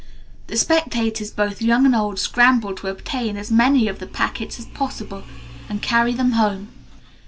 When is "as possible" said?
4.57-5.21